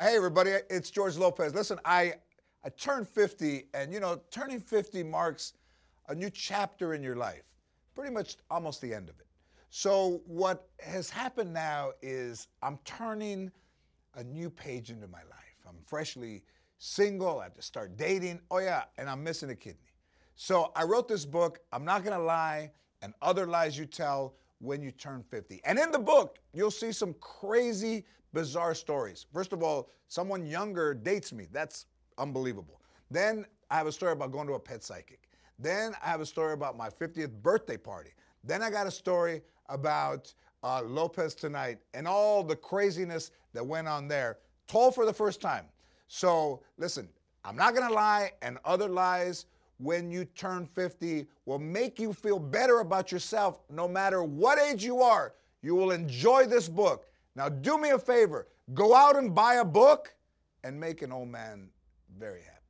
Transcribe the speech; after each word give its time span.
Hey, 0.00 0.14
everybody, 0.14 0.52
it's 0.70 0.90
George 0.90 1.16
Lopez. 1.16 1.56
Listen, 1.56 1.80
I, 1.84 2.14
I 2.64 2.68
turned 2.68 3.08
50, 3.08 3.64
and 3.74 3.92
you 3.92 3.98
know, 3.98 4.20
turning 4.30 4.60
50 4.60 5.02
marks 5.02 5.54
a 6.08 6.14
new 6.14 6.30
chapter 6.30 6.94
in 6.94 7.02
your 7.02 7.16
life, 7.16 7.42
pretty 7.96 8.14
much 8.14 8.36
almost 8.48 8.80
the 8.80 8.94
end 8.94 9.08
of 9.08 9.18
it. 9.18 9.26
So, 9.70 10.20
what 10.24 10.68
has 10.78 11.10
happened 11.10 11.52
now 11.52 11.90
is 12.00 12.46
I'm 12.62 12.78
turning 12.84 13.50
a 14.14 14.22
new 14.22 14.50
page 14.50 14.90
into 14.90 15.08
my 15.08 15.18
life. 15.18 15.66
I'm 15.68 15.78
freshly 15.84 16.44
single, 16.78 17.40
I 17.40 17.44
have 17.44 17.54
to 17.56 17.62
start 17.62 17.96
dating. 17.96 18.38
Oh, 18.52 18.58
yeah, 18.58 18.84
and 18.98 19.10
I'm 19.10 19.24
missing 19.24 19.50
a 19.50 19.56
kidney. 19.56 19.90
So, 20.36 20.70
I 20.76 20.84
wrote 20.84 21.08
this 21.08 21.24
book, 21.24 21.58
I'm 21.72 21.84
not 21.84 22.04
gonna 22.04 22.22
lie, 22.22 22.70
and 23.02 23.14
other 23.20 23.48
lies 23.48 23.76
you 23.76 23.84
tell 23.84 24.36
when 24.60 24.82
you 24.82 24.90
turn 24.90 25.22
50. 25.22 25.60
And 25.64 25.78
in 25.78 25.90
the 25.90 25.98
book, 25.98 26.38
you'll 26.52 26.70
see 26.70 26.92
some 26.92 27.14
crazy, 27.20 28.04
bizarre 28.32 28.74
stories. 28.74 29.26
First 29.32 29.52
of 29.52 29.62
all, 29.62 29.90
someone 30.08 30.46
younger 30.46 30.94
dates 30.94 31.32
me. 31.32 31.46
That's 31.52 31.86
unbelievable. 32.18 32.80
Then 33.10 33.46
I 33.70 33.76
have 33.76 33.86
a 33.86 33.92
story 33.92 34.12
about 34.12 34.32
going 34.32 34.46
to 34.48 34.54
a 34.54 34.60
pet 34.60 34.82
psychic. 34.82 35.28
Then 35.58 35.92
I 36.02 36.08
have 36.08 36.20
a 36.20 36.26
story 36.26 36.52
about 36.52 36.76
my 36.76 36.88
50th 36.88 37.30
birthday 37.42 37.76
party. 37.76 38.10
Then 38.44 38.62
I 38.62 38.70
got 38.70 38.86
a 38.86 38.90
story 38.90 39.42
about 39.68 40.32
uh, 40.62 40.82
Lopez 40.82 41.34
tonight 41.34 41.78
and 41.94 42.06
all 42.06 42.42
the 42.42 42.56
craziness 42.56 43.30
that 43.52 43.64
went 43.64 43.88
on 43.88 44.08
there, 44.08 44.38
told 44.66 44.94
for 44.94 45.06
the 45.06 45.12
first 45.12 45.40
time. 45.40 45.64
So 46.08 46.62
listen, 46.76 47.08
I'm 47.44 47.56
not 47.56 47.74
gonna 47.74 47.92
lie, 47.92 48.32
and 48.42 48.58
other 48.64 48.88
lies 48.88 49.46
when 49.78 50.10
you 50.10 50.24
turn 50.24 50.66
50 50.66 51.26
will 51.46 51.58
make 51.58 51.98
you 51.98 52.12
feel 52.12 52.38
better 52.38 52.80
about 52.80 53.10
yourself 53.10 53.60
no 53.70 53.88
matter 53.88 54.22
what 54.22 54.58
age 54.58 54.84
you 54.84 55.00
are. 55.00 55.34
You 55.62 55.74
will 55.74 55.92
enjoy 55.92 56.46
this 56.46 56.68
book. 56.68 57.06
Now, 57.34 57.48
do 57.48 57.78
me 57.78 57.90
a 57.90 57.98
favor 57.98 58.48
go 58.74 58.94
out 58.94 59.16
and 59.16 59.34
buy 59.34 59.54
a 59.54 59.64
book 59.64 60.14
and 60.64 60.78
make 60.78 61.02
an 61.02 61.12
old 61.12 61.28
man 61.28 61.68
very 62.18 62.42
happy. 62.42 62.67